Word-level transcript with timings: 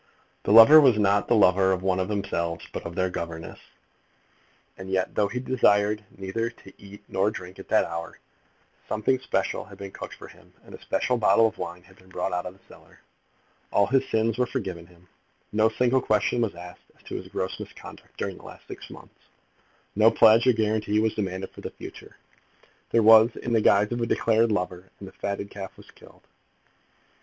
The 0.45 0.51
lover 0.51 0.81
was 0.81 0.97
not 0.97 1.27
the 1.27 1.35
lover 1.35 1.71
of 1.71 1.83
one 1.83 1.99
of 1.99 2.07
themselves, 2.07 2.65
but 2.73 2.83
of 2.87 2.95
their 2.95 3.11
governess. 3.11 3.59
And 4.75 4.89
yet, 4.89 5.13
though 5.13 5.27
he 5.27 5.39
desired 5.39 6.03
neither 6.17 6.49
to 6.49 6.73
eat 6.81 7.03
nor 7.07 7.29
drink 7.29 7.59
at 7.59 7.67
that 7.67 7.85
hour, 7.85 8.17
something 8.89 9.19
special 9.19 9.63
had 9.63 9.77
been 9.77 9.91
cooked 9.91 10.15
for 10.15 10.27
him, 10.27 10.53
and 10.65 10.73
a 10.73 10.81
special 10.81 11.17
bottle 11.17 11.45
of 11.45 11.59
wine 11.59 11.83
had 11.83 11.97
been 11.97 12.09
brought 12.09 12.33
out 12.33 12.47
of 12.47 12.55
the 12.55 12.59
cellar. 12.67 12.99
All 13.71 13.85
his 13.85 14.01
sins 14.09 14.39
were 14.39 14.47
forgiven 14.47 14.87
him. 14.87 15.07
No 15.51 15.69
single 15.69 16.01
question 16.01 16.41
was 16.41 16.55
asked 16.55 16.81
as 16.97 17.03
to 17.03 17.17
his 17.17 17.27
gross 17.27 17.59
misconduct 17.59 18.17
during 18.17 18.37
the 18.37 18.43
last 18.43 18.67
six 18.67 18.89
months. 18.89 19.19
No 19.95 20.09
pledge 20.09 20.47
or 20.47 20.53
guarantee 20.53 20.99
was 20.99 21.13
demanded 21.13 21.51
for 21.51 21.61
the 21.61 21.69
future. 21.69 22.17
There 22.89 23.03
he 23.03 23.07
was, 23.07 23.29
in 23.43 23.53
the 23.53 23.61
guise 23.61 23.91
of 23.91 24.01
a 24.01 24.07
declared 24.07 24.51
lover, 24.51 24.89
and 24.97 25.07
the 25.07 25.11
fatted 25.11 25.51
calf 25.51 25.77
was 25.77 25.91
killed. 25.91 26.25